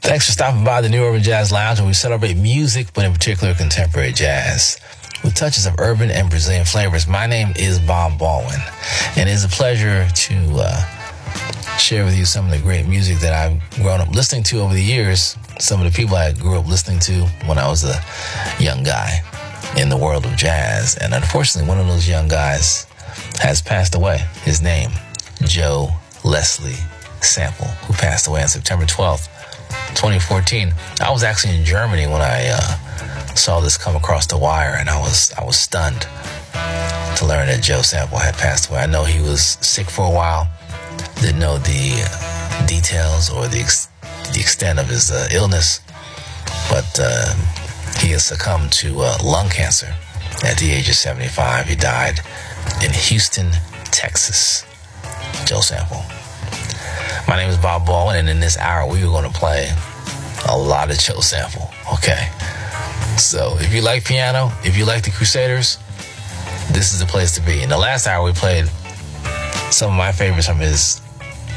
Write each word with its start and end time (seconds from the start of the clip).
Thanks 0.00 0.26
for 0.26 0.32
stopping 0.32 0.64
by 0.64 0.80
the 0.80 0.88
New 0.88 1.04
Urban 1.04 1.22
Jazz 1.22 1.52
Lounge, 1.52 1.80
where 1.80 1.86
we 1.86 1.92
celebrate 1.92 2.34
music, 2.36 2.88
but 2.94 3.04
in 3.04 3.12
particular 3.12 3.54
contemporary 3.54 4.12
jazz, 4.12 4.80
with 5.22 5.34
touches 5.34 5.66
of 5.66 5.74
urban 5.78 6.10
and 6.10 6.30
Brazilian 6.30 6.64
flavors. 6.64 7.06
My 7.06 7.26
name 7.26 7.52
is 7.56 7.78
Bob 7.78 8.18
Baldwin, 8.18 8.58
and 9.16 9.28
it 9.28 9.32
is 9.32 9.44
a 9.44 9.48
pleasure 9.48 10.08
to 10.08 10.34
uh, 10.56 10.97
share 11.88 12.04
with 12.04 12.18
you 12.18 12.26
some 12.26 12.44
of 12.44 12.50
the 12.50 12.58
great 12.58 12.86
music 12.86 13.18
that 13.18 13.32
I've 13.32 13.58
grown 13.76 14.02
up 14.02 14.10
listening 14.10 14.42
to 14.42 14.60
over 14.60 14.74
the 14.74 14.82
years. 14.82 15.38
Some 15.58 15.80
of 15.80 15.90
the 15.90 15.96
people 15.96 16.16
I 16.16 16.32
grew 16.32 16.58
up 16.58 16.66
listening 16.66 16.98
to 16.98 17.24
when 17.46 17.56
I 17.56 17.66
was 17.66 17.82
a 17.82 17.98
young 18.62 18.82
guy 18.82 19.20
in 19.74 19.88
the 19.88 19.96
world 19.96 20.26
of 20.26 20.36
jazz. 20.36 20.98
And 20.98 21.14
unfortunately, 21.14 21.66
one 21.66 21.78
of 21.78 21.86
those 21.86 22.06
young 22.06 22.28
guys 22.28 22.84
has 23.40 23.62
passed 23.62 23.94
away. 23.94 24.18
His 24.42 24.60
name, 24.60 24.90
Joe 25.44 25.88
Leslie 26.24 26.76
Sample, 27.22 27.68
who 27.86 27.94
passed 27.94 28.28
away 28.28 28.42
on 28.42 28.48
September 28.48 28.84
12th. 28.84 29.28
2014. 29.94 30.74
I 31.00 31.10
was 31.10 31.22
actually 31.22 31.56
in 31.56 31.64
Germany 31.64 32.06
when 32.06 32.20
I 32.20 32.48
uh, 32.48 33.34
saw 33.34 33.60
this 33.60 33.78
come 33.78 33.96
across 33.96 34.26
the 34.26 34.36
wire, 34.36 34.76
and 34.78 34.90
I 34.90 35.00
was 35.00 35.32
I 35.38 35.44
was 35.44 35.58
stunned 35.58 36.02
to 37.16 37.24
learn 37.24 37.46
that 37.46 37.62
Joe 37.62 37.80
Sample 37.80 38.18
had 38.18 38.34
passed 38.34 38.68
away. 38.68 38.80
I 38.80 38.86
know 38.86 39.04
he 39.04 39.22
was 39.22 39.56
sick 39.62 39.88
for 39.88 40.04
a 40.04 40.10
while, 40.10 40.48
didn't 41.20 41.40
know 41.40 41.58
the 41.58 42.04
details 42.66 43.30
or 43.30 43.48
the 43.48 43.58
ex- 43.60 43.88
the 44.32 44.40
extent 44.40 44.78
of 44.78 44.88
his 44.88 45.10
uh, 45.10 45.28
illness, 45.32 45.80
but 46.70 46.88
uh, 47.00 47.34
he 47.98 48.10
has 48.10 48.26
succumbed 48.26 48.72
to 48.72 49.00
uh, 49.00 49.16
lung 49.24 49.48
cancer 49.48 49.94
at 50.44 50.58
the 50.58 50.70
age 50.70 50.88
of 50.88 50.94
75. 50.94 51.66
He 51.66 51.74
died 51.76 52.20
in 52.84 52.92
Houston, 52.92 53.50
Texas. 53.84 54.64
Joe 55.44 55.60
Sample. 55.60 56.04
My 57.26 57.36
name 57.36 57.48
is 57.48 57.56
Bob 57.56 57.86
Baldwin, 57.86 58.16
and 58.16 58.28
in 58.28 58.40
this 58.40 58.58
hour, 58.58 58.90
we 58.90 59.02
are 59.02 59.06
going 59.06 59.30
to 59.30 59.38
play 59.38 59.70
a 60.46 60.56
lot 60.56 60.90
of 60.90 60.98
Joe 60.98 61.20
Sample. 61.20 61.70
Okay. 61.94 62.28
So 63.16 63.56
if 63.58 63.72
you 63.72 63.80
like 63.80 64.04
piano, 64.04 64.52
if 64.64 64.76
you 64.76 64.84
like 64.84 65.04
the 65.04 65.10
Crusaders, 65.10 65.78
this 66.70 66.92
is 66.92 67.00
the 67.00 67.06
place 67.06 67.34
to 67.36 67.40
be. 67.40 67.62
In 67.62 67.68
the 67.68 67.78
last 67.78 68.06
hour, 68.06 68.22
we 68.24 68.32
played 68.32 68.66
some 69.70 69.90
of 69.90 69.96
my 69.96 70.12
favorites 70.12 70.46
from 70.46 70.58
his 70.58 71.00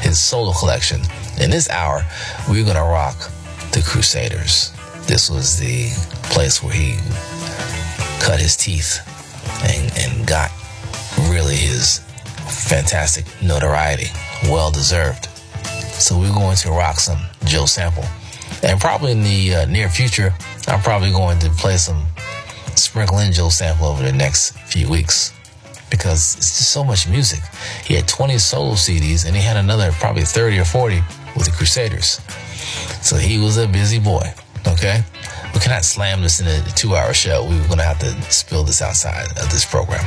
his 0.02 0.18
solo 0.18 0.52
collection. 0.52 1.00
In 1.40 1.50
this 1.50 1.70
hour, 1.70 2.04
we're 2.48 2.64
going 2.64 2.76
to 2.76 2.82
rock 2.82 3.16
the 3.72 3.82
Crusaders. 3.86 4.72
This 5.06 5.30
was 5.30 5.58
the 5.58 5.90
place 6.28 6.62
where 6.62 6.74
he 6.74 6.96
cut 8.20 8.38
his 8.40 8.56
teeth 8.56 9.00
and, 9.64 9.92
and 9.98 10.26
got 10.26 10.50
really 11.30 11.56
his 11.56 12.00
fantastic 12.68 13.24
notoriety. 13.42 14.08
Well 14.44 14.70
deserved. 14.70 15.26
So 15.94 16.18
we're 16.18 16.34
going 16.34 16.56
to 16.56 16.70
rock 16.70 16.98
some 16.98 17.20
Joe 17.44 17.66
Sample. 17.66 18.04
And 18.62 18.80
probably 18.80 19.12
in 19.12 19.22
the 19.22 19.54
uh, 19.54 19.66
near 19.66 19.88
future, 19.88 20.34
I'm 20.68 20.80
probably 20.80 21.10
going 21.10 21.38
to 21.40 21.50
play 21.50 21.76
some 21.76 22.06
sprinkling 22.74 23.32
Joe 23.32 23.48
Sample 23.48 23.86
over 23.86 24.02
the 24.02 24.12
next 24.12 24.52
few 24.66 24.88
weeks 24.88 25.32
because 25.92 26.36
it's 26.36 26.56
just 26.56 26.72
so 26.72 26.82
much 26.82 27.06
music. 27.06 27.40
He 27.84 27.94
had 27.94 28.08
20 28.08 28.38
solo 28.38 28.72
CDs 28.72 29.26
and 29.26 29.36
he 29.36 29.42
had 29.42 29.58
another 29.58 29.92
probably 29.92 30.22
30 30.22 30.58
or 30.58 30.64
40 30.64 31.02
with 31.36 31.44
the 31.44 31.52
Crusaders. 31.52 32.20
So 33.02 33.16
he 33.16 33.38
was 33.38 33.58
a 33.58 33.68
busy 33.68 34.00
boy, 34.00 34.32
okay? 34.66 35.04
We 35.52 35.60
cannot 35.60 35.84
slam 35.84 36.22
this 36.22 36.40
in 36.40 36.46
a 36.46 36.62
two 36.70 36.96
hour 36.96 37.12
show. 37.12 37.44
We 37.44 37.56
are 37.60 37.66
going 37.66 37.78
to 37.78 37.84
have 37.84 37.98
to 37.98 38.10
spill 38.32 38.64
this 38.64 38.80
outside 38.80 39.30
of 39.32 39.50
this 39.50 39.66
program. 39.66 40.04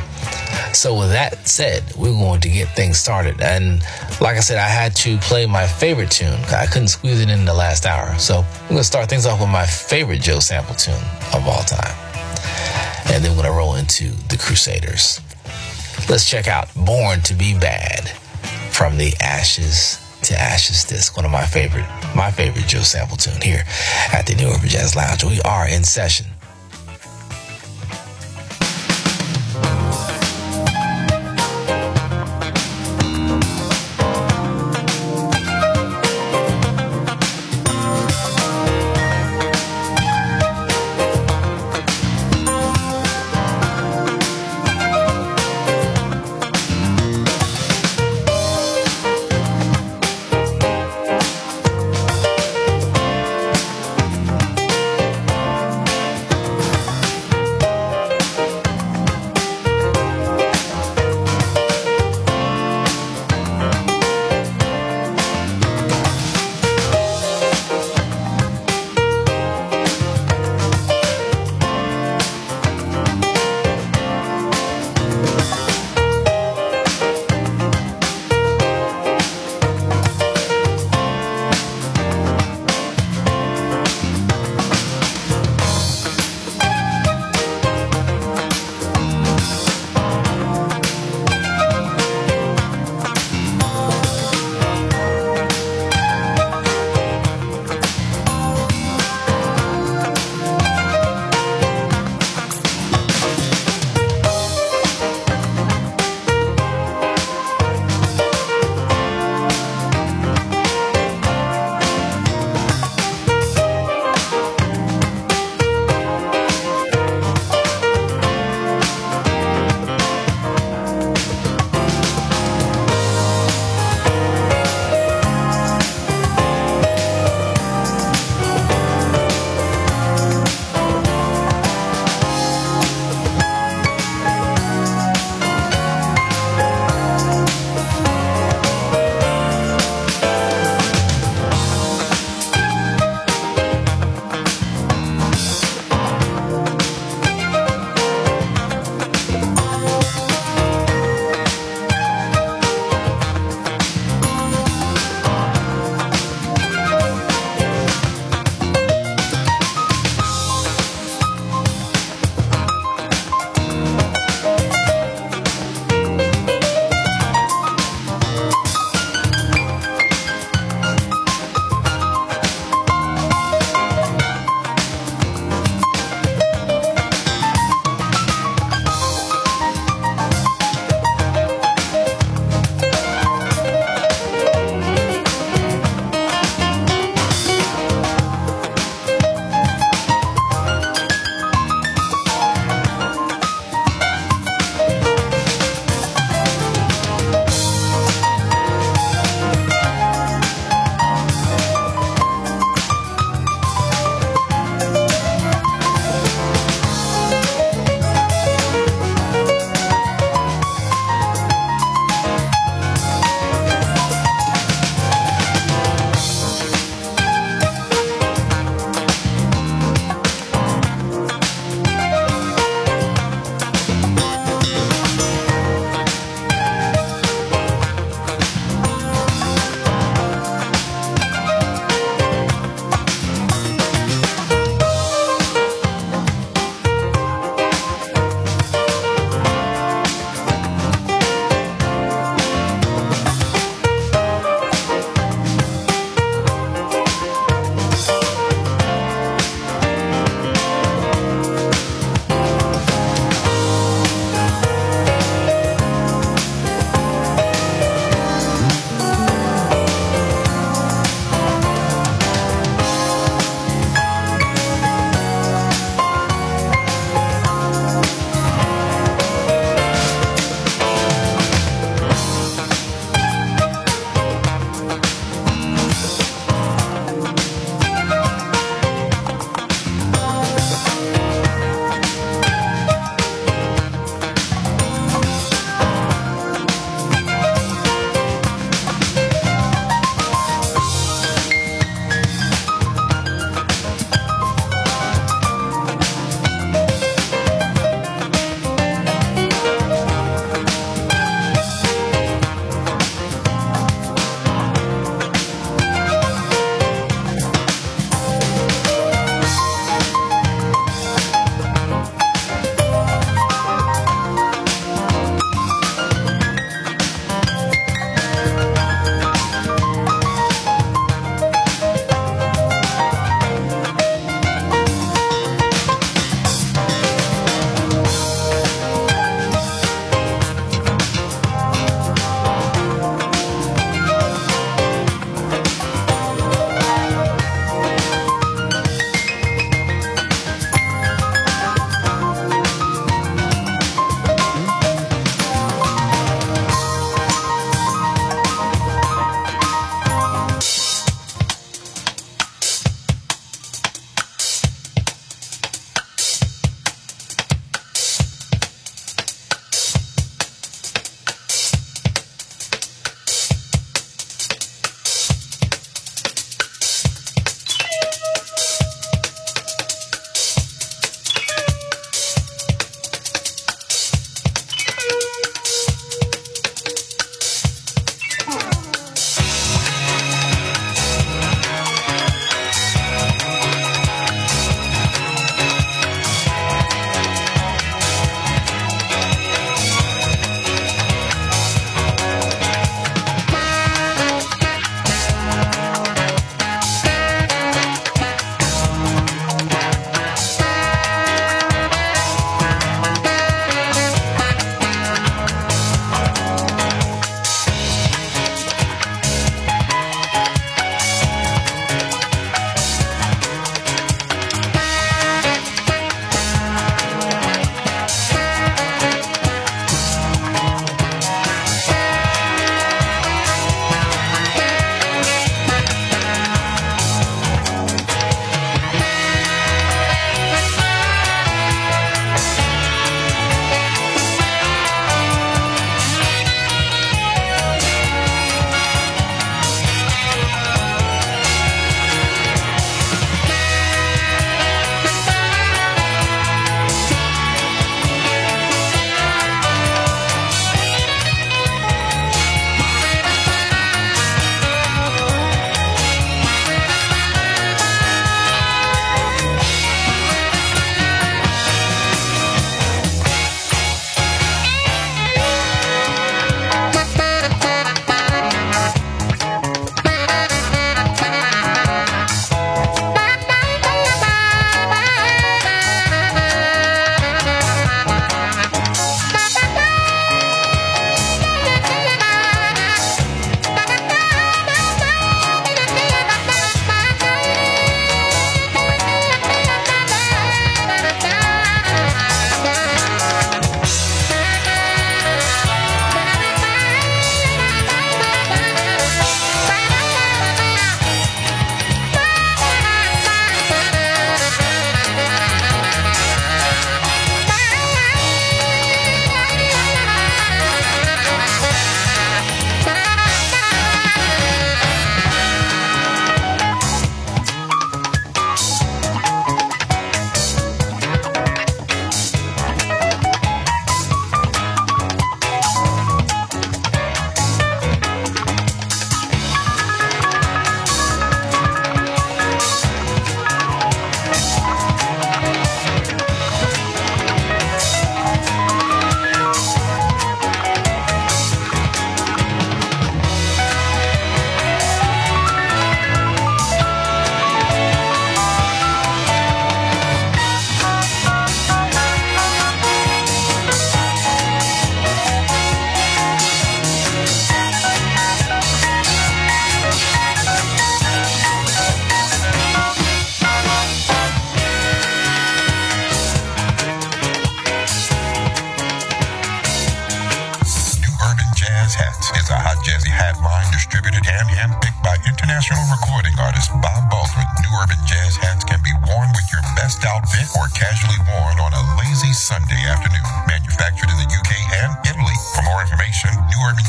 So, 0.74 0.98
with 0.98 1.10
that 1.10 1.46
said, 1.46 1.84
we're 1.96 2.10
going 2.10 2.40
to 2.40 2.48
get 2.48 2.74
things 2.74 2.98
started. 2.98 3.40
And 3.40 3.80
like 4.20 4.36
I 4.36 4.40
said, 4.40 4.58
I 4.58 4.68
had 4.68 4.96
to 4.96 5.18
play 5.18 5.46
my 5.46 5.66
favorite 5.66 6.10
tune. 6.10 6.40
I 6.50 6.66
couldn't 6.66 6.88
squeeze 6.88 7.20
it 7.20 7.30
in 7.30 7.44
the 7.44 7.54
last 7.54 7.86
hour. 7.86 8.18
So, 8.18 8.44
we're 8.64 8.68
going 8.70 8.78
to 8.78 8.84
start 8.84 9.08
things 9.08 9.24
off 9.24 9.38
with 9.38 9.48
my 9.48 9.66
favorite 9.66 10.20
Joe 10.20 10.40
Sample 10.40 10.74
tune 10.74 10.94
of 11.32 11.46
all 11.46 11.62
time. 11.62 11.94
And 13.14 13.24
then 13.24 13.36
we're 13.36 13.42
going 13.42 13.54
to 13.54 13.56
roll 13.56 13.76
into 13.76 14.10
the 14.28 14.36
Crusaders. 14.36 15.20
Let's 16.08 16.28
check 16.28 16.46
out 16.46 16.68
Born 16.74 17.20
to 17.22 17.34
Be 17.34 17.58
Bad 17.58 18.08
from 18.70 18.96
the 18.96 19.14
Ashes 19.20 20.00
to 20.22 20.34
Ashes 20.38 20.84
disc, 20.84 21.16
one 21.16 21.24
of 21.24 21.30
my 21.30 21.44
favorite, 21.44 21.86
my 22.14 22.30
favorite 22.30 22.66
Joe 22.66 22.82
Sample 22.82 23.16
tune 23.16 23.40
here 23.40 23.64
at 24.12 24.26
the 24.26 24.34
New 24.34 24.48
Urban 24.48 24.68
Jazz 24.68 24.94
Lounge. 24.94 25.24
We 25.24 25.40
are 25.42 25.68
in 25.68 25.84
session. 25.84 26.26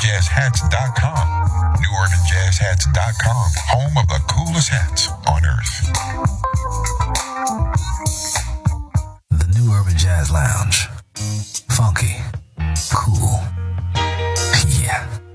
newurbanjazzhats.com. 0.08 1.28
Newurbanjazzhats.com, 1.78 3.52
home 3.68 3.98
of 3.98 4.08
the 4.08 4.20
coolest 4.28 4.70
hats 4.70 5.10
on 5.28 5.46
earth. 5.46 5.92
The 9.30 9.48
New 9.60 9.74
Urban 9.74 9.98
Jazz 9.98 10.32
Lounge. 10.32 10.88
Funky. 11.70 12.16
Cool. 12.94 13.42
Yeah. 14.82 15.27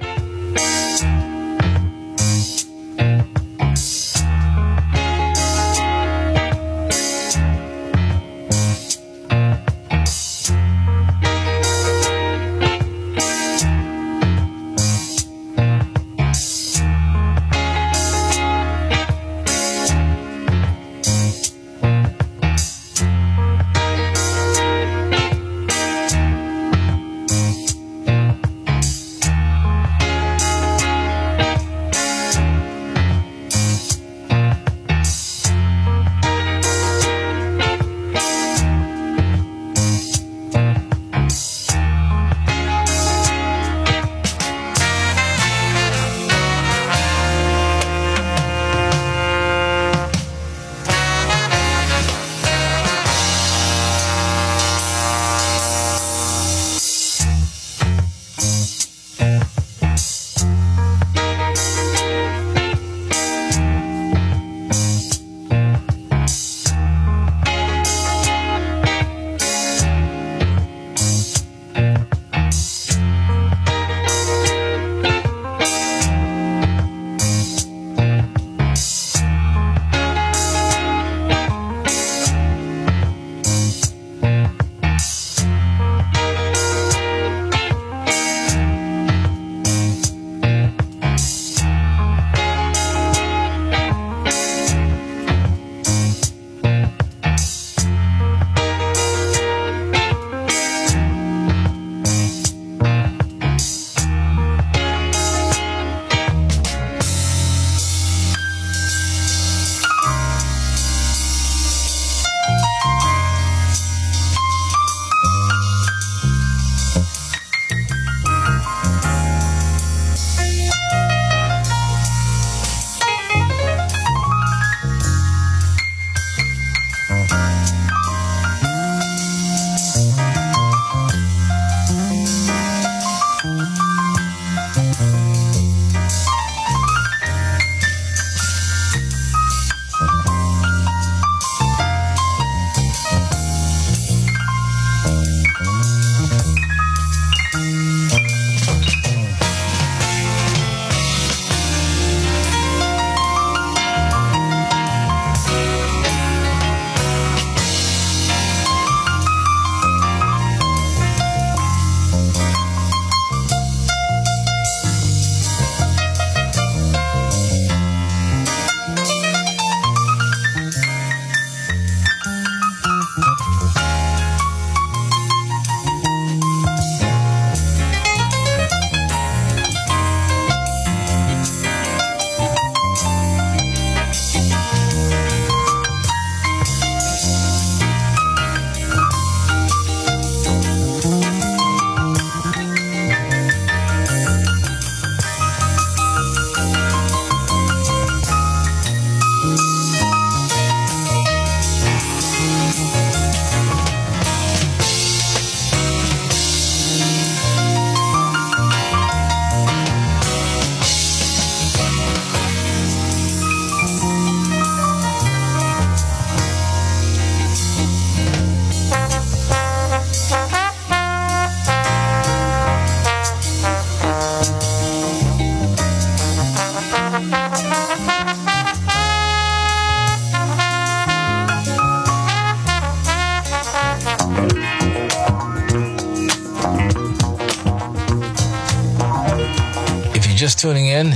Tuning 240.63 240.87
in, 240.87 241.13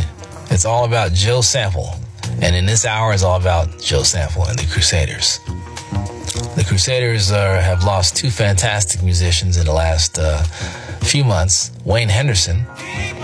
it's 0.50 0.64
all 0.64 0.86
about 0.86 1.12
Joe 1.12 1.40
Sample. 1.40 1.94
And 2.42 2.56
in 2.56 2.66
this 2.66 2.84
hour, 2.84 3.14
it's 3.14 3.22
all 3.22 3.38
about 3.38 3.78
Joe 3.78 4.02
Sample 4.02 4.44
and 4.44 4.58
the 4.58 4.66
Crusaders. 4.66 5.38
The 6.56 6.64
Crusaders 6.66 7.30
uh, 7.30 7.60
have 7.60 7.84
lost 7.84 8.16
two 8.16 8.28
fantastic 8.28 9.04
musicians 9.04 9.56
in 9.56 9.66
the 9.66 9.72
last 9.72 10.18
uh, 10.18 10.42
few 11.02 11.22
months. 11.22 11.70
Wayne 11.84 12.08
Henderson 12.08 12.64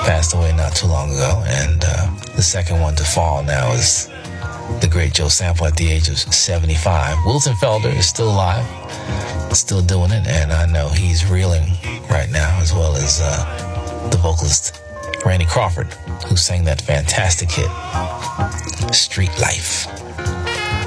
passed 0.06 0.32
away 0.32 0.54
not 0.56 0.76
too 0.76 0.86
long 0.86 1.10
ago, 1.10 1.42
and 1.44 1.82
uh, 1.84 2.14
the 2.36 2.42
second 2.42 2.80
one 2.80 2.94
to 2.94 3.04
fall 3.04 3.42
now 3.42 3.72
is 3.72 4.08
the 4.80 4.88
great 4.88 5.14
Joe 5.14 5.26
Sample 5.26 5.66
at 5.66 5.76
the 5.76 5.90
age 5.90 6.08
of 6.08 6.18
75. 6.18 7.16
Wilton 7.26 7.54
Felder 7.54 7.92
is 7.92 8.06
still 8.06 8.30
alive, 8.30 8.64
still 9.56 9.82
doing 9.82 10.12
it, 10.12 10.28
and 10.28 10.52
I 10.52 10.66
know 10.66 10.88
he's 10.88 11.28
reeling 11.28 11.64
right 12.08 12.30
now, 12.30 12.60
as 12.60 12.72
well 12.72 12.94
as 12.94 13.20
uh, 13.20 14.08
the 14.12 14.18
vocalist 14.18 14.81
Randy 15.24 15.46
Crawford, 15.46 15.86
who 16.26 16.36
sang 16.36 16.64
that 16.64 16.80
fantastic 16.80 17.50
hit, 17.50 17.70
Street 18.94 19.30
Life. 19.40 19.86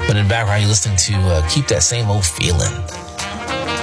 But 0.06 0.16
in 0.16 0.24
the 0.24 0.28
background, 0.28 0.62
you're 0.62 0.68
listening 0.68 0.96
to 0.96 1.14
uh, 1.14 1.48
Keep 1.48 1.68
That 1.68 1.82
Same 1.82 2.10
Old 2.10 2.24
Feeling 2.24 2.72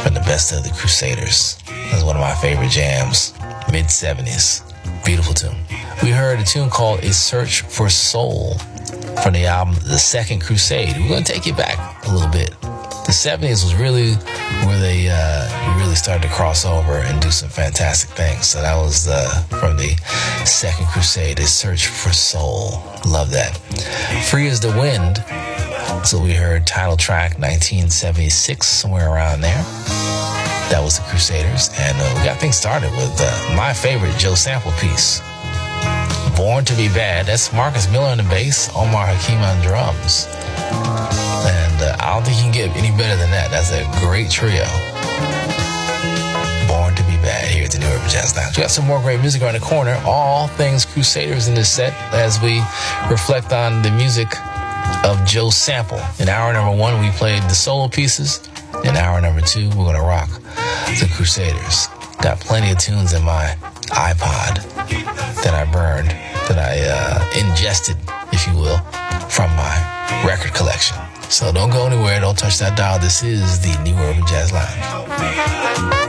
from 0.04 0.14
the 0.14 0.24
best 0.26 0.54
of 0.54 0.64
the 0.64 0.70
Crusaders. 0.78 1.58
That's 1.92 2.04
one 2.04 2.16
of 2.16 2.22
my 2.22 2.36
favorite 2.36 2.70
jams, 2.70 3.34
mid 3.72 3.86
70s. 3.86 4.62
Beautiful 5.04 5.34
tune. 5.34 5.56
We 6.02 6.12
heard 6.12 6.40
a 6.40 6.44
tune 6.44 6.70
called 6.70 7.00
A 7.04 7.14
Search 7.14 7.62
for 7.62 7.90
Soul 7.90 8.58
from 9.24 9.34
the 9.34 9.46
album 9.46 9.76
The 9.76 9.98
Second 9.98 10.42
Crusade. 10.42 10.96
We're 10.98 11.10
going 11.10 11.24
to 11.24 11.34
take 11.34 11.46
you 11.46 11.54
back 11.54 12.06
a 12.06 12.12
little 12.12 12.30
bit. 12.30 12.52
The 13.14 13.30
70s 13.30 13.64
was 13.64 13.76
really 13.76 14.16
where 14.66 14.80
they 14.80 15.08
uh, 15.08 15.78
really 15.78 15.94
started 15.94 16.24
to 16.24 16.34
cross 16.34 16.66
over 16.66 16.94
and 16.94 17.22
do 17.22 17.30
some 17.30 17.48
fantastic 17.48 18.10
things. 18.10 18.48
So 18.48 18.60
that 18.60 18.76
was 18.76 19.08
uh, 19.08 19.44
from 19.60 19.78
the 19.78 19.96
Second 20.46 20.88
Crusade, 20.88 21.38
A 21.38 21.46
Search 21.46 21.86
for 21.86 22.12
Soul. 22.12 22.82
Love 23.06 23.30
that. 23.30 23.56
Free 24.32 24.48
as 24.48 24.60
the 24.60 24.70
Wind. 24.70 25.24
So 26.04 26.20
we 26.20 26.34
heard 26.34 26.66
title 26.66 26.98
track 26.98 27.38
1976, 27.38 28.66
somewhere 28.66 29.08
around 29.14 29.42
there. 29.42 29.62
That 30.74 30.82
was 30.82 30.98
the 30.98 31.06
Crusaders. 31.06 31.70
And 31.78 31.96
uh, 31.96 32.16
we 32.18 32.26
got 32.26 32.40
things 32.40 32.58
started 32.58 32.90
with 32.94 33.16
uh, 33.22 33.56
my 33.56 33.74
favorite 33.74 34.18
Joe 34.18 34.34
Sample 34.34 34.72
piece. 34.82 35.20
Born 36.36 36.66
to 36.66 36.74
be 36.74 36.88
Bad. 36.88 37.28
That's 37.28 37.54
Marcus 37.54 37.88
Miller 37.92 38.10
on 38.10 38.18
the 38.18 38.24
bass, 38.24 38.70
Omar 38.76 39.06
Hakim 39.06 39.40
on 39.40 39.62
drums. 39.62 41.33
Uh, 41.84 41.96
I 42.00 42.14
don't 42.14 42.24
think 42.24 42.38
you 42.38 42.44
can 42.44 42.54
get 42.54 42.78
any 42.78 42.96
better 42.96 43.18
than 43.18 43.30
that. 43.32 43.52
That's 43.52 43.72
a 43.72 43.84
great 44.00 44.32
trio. 44.32 44.64
Born 46.68 46.96
to 46.96 47.04
be 47.04 47.18
Bad 47.20 47.52
here 47.52 47.66
at 47.66 47.72
the 47.72 47.80
New 47.80 47.88
Urban 47.88 48.10
Jazz 48.10 48.36
Lounge. 48.36 48.56
We 48.56 48.64
got 48.64 48.72
some 48.72 48.88
more 48.88 49.02
great 49.02 49.20
music 49.20 49.42
around 49.42 49.56
the 49.56 49.60
corner. 49.60 50.02
All 50.06 50.48
things 50.48 50.86
Crusaders 50.86 51.48
in 51.50 51.56
this 51.56 51.70
set 51.70 51.94
as 52.14 52.40
we 52.40 52.64
reflect 53.10 53.52
on 53.52 53.82
the 53.82 53.92
music 53.92 54.28
of 55.04 55.26
Joe 55.26 55.50
Sample. 55.50 56.00
In 56.20 56.30
hour 56.30 56.54
number 56.54 56.76
one, 56.76 57.02
we 57.02 57.12
played 57.12 57.44
the 57.44 57.56
solo 57.56 57.90
pieces. 57.90 58.40
In 58.86 58.96
hour 58.96 59.20
number 59.20 59.42
two, 59.42 59.68
we're 59.70 59.92
going 59.92 59.96
to 59.96 60.02
rock 60.02 60.30
the 61.00 61.12
Crusaders. 61.16 61.88
Got 62.22 62.40
plenty 62.40 62.72
of 62.72 62.80
tunes 62.80 63.12
in 63.12 63.24
my 63.24 63.56
iPod 63.92 64.64
that 65.44 65.54
I 65.54 65.70
burned, 65.70 66.10
that 66.48 66.58
I 66.58 66.80
uh, 66.88 67.46
ingested, 67.46 67.98
if 68.32 68.48
you 68.48 68.56
will, 68.56 68.78
from 69.28 69.52
my 69.58 70.24
record 70.26 70.54
collection. 70.54 71.03
So 71.30 71.52
don't 71.52 71.72
go 71.72 71.88
anywhere. 71.88 72.20
Don't 72.20 72.38
touch 72.38 72.60
that 72.60 72.78
dial. 72.78 73.00
This 73.00 73.24
is 73.24 73.60
the 73.62 73.82
New 73.84 73.96
Urban 73.98 74.26
Jazz 74.28 74.52
Lounge. 74.52 76.03